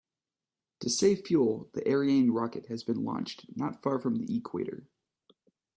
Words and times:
To 0.79 0.89
save 0.89 1.27
fuel, 1.27 1.69
the 1.73 1.87
Ariane 1.87 2.31
rocket 2.31 2.65
has 2.69 2.83
been 2.83 3.03
launched 3.03 3.45
not 3.55 3.83
far 3.83 3.99
from 3.99 4.15
the 4.15 4.35
equator. 4.35 4.87